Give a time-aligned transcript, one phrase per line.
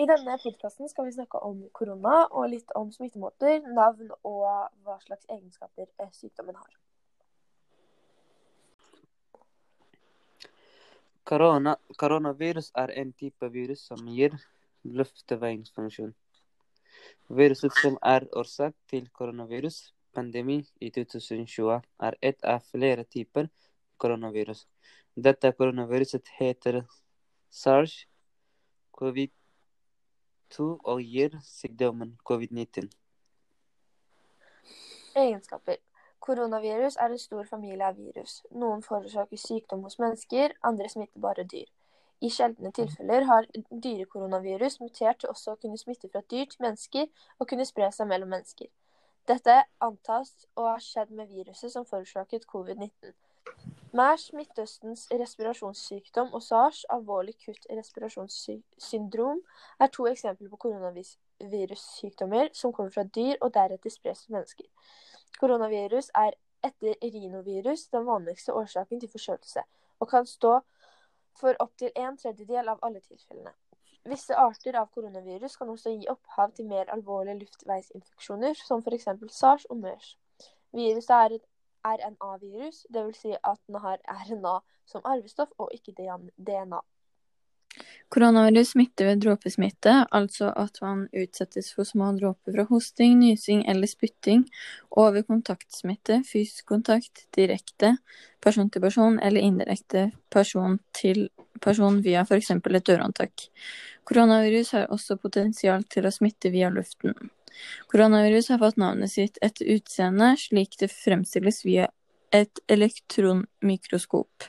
[0.00, 4.46] I denne podkasten skal vi snakke om korona og litt om smittemåter, navn og
[4.84, 6.70] hva slags egenskaper eh, sykdommen har.
[11.28, 14.38] Korona, koronavirus er en type virus som gir
[14.88, 16.14] luftveiinfeksjon.
[17.28, 21.76] Viruset som er årsak til koronaviruspandemi i 2020,
[22.08, 23.52] er ett av flere typer
[24.00, 24.64] koronavirus.
[25.12, 26.86] Dette koronaviruset heter
[30.50, 32.90] SARS-CoV-2 og gir sykdommen covid-19.
[35.16, 35.76] Egenskaper.
[36.20, 38.42] Koronavirus er en stor familie av virus.
[38.50, 41.66] Noen forårsaker sykdom hos mennesker, andre smitter bare dyr.
[42.20, 47.06] I sjeldne tilfeller har dyrekoronavirus mutert til også å kunne smitte fra dyr til mennesker
[47.38, 48.68] og kunne spre seg mellom mennesker.
[49.26, 53.14] Dette antas å ha skjedd med viruset som forårsaket covid-19.
[53.92, 59.40] MERS, Midtøstens respirasjonssykdom, og SARS, alvorlig kutt-respirasjonssyndrom,
[59.80, 64.68] er to eksempler på koronavirussykdommer som kommer fra dyr og deretter spres til mennesker.
[65.40, 69.66] Koronavirus er etter rinovirus den vanligste årsaken til forkjølelse,
[69.98, 70.60] og kan stå
[71.40, 73.56] for opptil en tredjedel av alle tilfellene.
[74.08, 79.08] Visse arter av koronavirus kan også gi opphav til mer alvorlige luftveisinfeksjoner, som f.eks.
[79.34, 80.14] SARS og MERS.
[80.72, 81.46] Viruset er et
[81.86, 83.20] RNA-virus, dvs.
[83.20, 86.80] Si at den har RNA som arvestoff og ikke DNA.
[88.10, 93.86] Koronavirus smitter ved dråpesmitte, altså at man utsettes for små dråper fra hosting, nysing eller
[93.86, 94.42] spytting,
[94.90, 97.92] og ved kontaktsmitte, fysisk kontakt, direkte,
[98.42, 101.28] person til person eller indirekte person til
[101.62, 102.50] person via f.eks.
[102.50, 103.46] et dørhåndtak.
[104.04, 107.14] Koronavirus har også potensial til å smitte via luften.
[107.92, 111.88] Koronavirus har fått navnet sitt etter utseendet, slik det fremstilles via
[112.30, 114.44] et elektronmikroskop.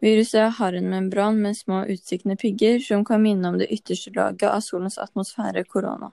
[0.00, 4.48] Viruset har en membran med små utsiktende pigger som kan minne om det ytterste laget
[4.50, 6.10] av solens atmosfære, korona.